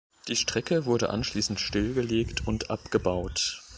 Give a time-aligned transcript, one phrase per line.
[0.27, 3.61] Die Strecke wurde anschließend stillgelegt und abgebaut.